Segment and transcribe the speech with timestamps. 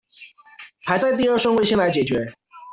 [0.87, 2.33] 排在第二順位先來解決